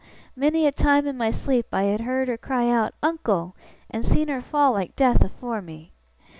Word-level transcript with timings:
Many 0.35 0.65
a 0.65 0.71
time 0.71 1.05
in 1.05 1.15
my 1.15 1.29
sleep 1.29 1.67
had 1.71 2.01
I 2.01 2.03
heerd 2.03 2.27
her 2.27 2.35
cry 2.35 2.71
out, 2.71 2.95
"Uncle!" 3.03 3.55
and 3.87 4.03
seen 4.03 4.29
her 4.29 4.41
fall 4.41 4.73
like 4.73 4.95
death 4.95 5.23
afore 5.23 5.61
me. 5.61 5.93